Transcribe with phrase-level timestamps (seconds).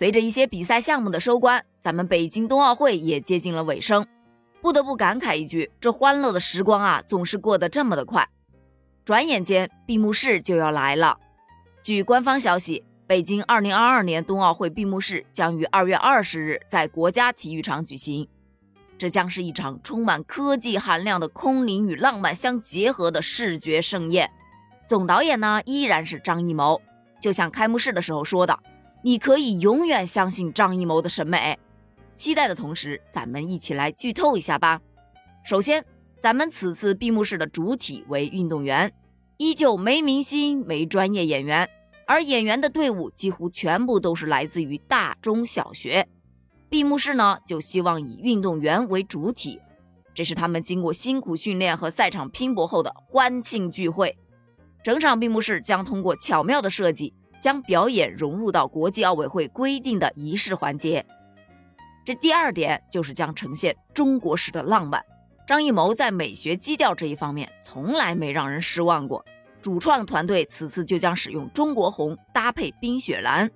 [0.00, 4.06] 随着一些比赛项目的收官，咱们北京冬奥会也接近了尾声。
[4.62, 8.26] 不得不感慨一句，这欢乐的时光啊，总是过得这么的快。
[9.04, 11.18] 转眼间，闭幕式就要来了。
[11.82, 18.26] 据官方消息，北京2022年冬奥会闭幕式将于2月20日在国家体育场举行。
[18.96, 24.30] 这将是一场充满科技含量的空灵与浪漫相结合的视觉盛宴。
[24.88, 26.80] 总导演呢，依然是张艺谋。
[27.20, 28.58] 就像开幕式的时候说的。
[29.02, 31.58] 你可以永远相信张艺谋的审美，
[32.14, 34.80] 期待的同时，咱们一起来剧透一下吧。
[35.42, 35.82] 首先，
[36.20, 38.92] 咱们此次闭幕式的主体为运动员，
[39.38, 41.66] 依旧没明星、没专业演员，
[42.06, 46.06] 而演员的队伍几乎全部都是来自于大中小学。
[46.68, 49.58] 闭幕式呢，就希望以运动员为主体，
[50.12, 54.14] 这是他们经过辛苦训练和赛场拼搏后的欢庆聚会。
[54.84, 57.14] 整场闭幕式将通过巧妙的设计。
[57.40, 61.04] 将表演融入到国际奥委会规定的仪式环节。
[62.04, 65.04] 这第二点就是将呈现中国式的浪漫。
[65.46, 69.24] 张艺谋在美学基调这一方面从来没让人失望过。
[69.60, 73.50] 主创团队此次就将使用中国红搭配冰雪蓝，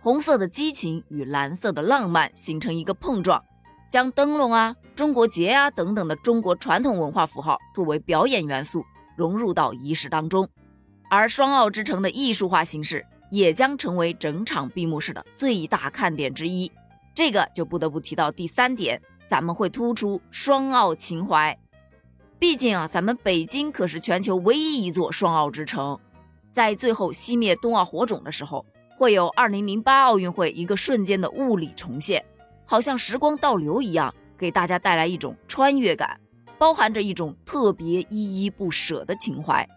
[0.00, 3.42] 红色的激情与蓝色的浪漫形成一个碰撞，
[3.88, 8.84] 将灯笼啊、中国结啊等等的中国传统文化符号作为表演元素
[9.16, 10.46] 融入到仪式当中。
[11.08, 13.06] 而双奥之城的艺术化形式。
[13.30, 16.70] 也将成为整场闭幕式的最大看点之一。
[17.14, 21.58] 这个就不得不提到第三点，咱们会突出双奥情怀。
[22.38, 25.98] 毕竟啊，咱们北京可是全球唯一一座双奥之城。
[26.52, 28.64] 在最后熄灭冬奥火种的时候，
[28.96, 32.24] 会有2008奥运会一个瞬间的物理重现，
[32.64, 36.18] 好像时光倒流一样，给大家带来一种穿越感，
[36.56, 39.68] 包含着一种特别依依不舍的情怀。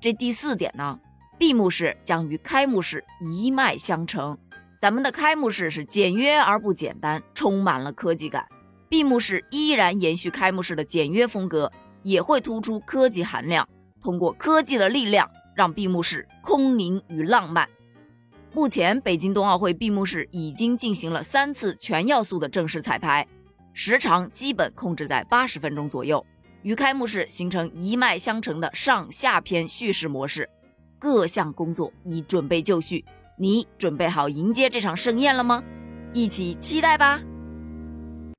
[0.00, 0.98] 这第四点呢？
[1.36, 4.38] 闭幕式将与开幕式一脉相承，
[4.80, 8.44] 咱们的开幕式是简约而不简单，充满了科技感；
[8.88, 11.70] 闭幕式依然延续开幕式的简约风格，
[12.02, 13.68] 也会突出科技含量，
[14.00, 17.68] 通过科技的力量让闭幕式空灵与浪漫。
[18.52, 23.26] 目前，北京冬奥会闭幕式已经进行了三次全要素的正式彩排，
[23.72, 26.24] 时长基本控制在八十分钟左右，
[26.62, 30.48] 与开幕式形成一脉相承的上下篇叙事模式。
[31.04, 33.04] 各项工作已准备就绪，
[33.36, 35.62] 你准备好迎接这场盛宴了吗？
[36.14, 37.20] 一起期待吧！